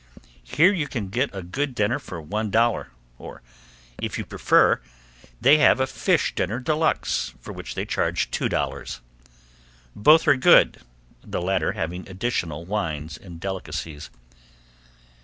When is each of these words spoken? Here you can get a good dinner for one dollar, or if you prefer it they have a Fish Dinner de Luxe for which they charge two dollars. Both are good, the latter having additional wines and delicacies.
Here 0.43 0.73
you 0.73 0.87
can 0.87 1.09
get 1.09 1.29
a 1.31 1.43
good 1.43 1.75
dinner 1.75 1.99
for 1.99 2.19
one 2.19 2.49
dollar, 2.49 2.87
or 3.19 3.43
if 4.01 4.17
you 4.17 4.25
prefer 4.25 4.73
it 4.73 4.79
they 5.39 5.59
have 5.59 5.79
a 5.79 5.85
Fish 5.85 6.33
Dinner 6.33 6.59
de 6.59 6.73
Luxe 6.73 7.35
for 7.39 7.51
which 7.53 7.75
they 7.75 7.85
charge 7.85 8.31
two 8.31 8.49
dollars. 8.49 9.01
Both 9.95 10.27
are 10.27 10.35
good, 10.37 10.79
the 11.23 11.39
latter 11.39 11.73
having 11.73 12.09
additional 12.09 12.65
wines 12.65 13.15
and 13.15 13.39
delicacies. 13.39 14.09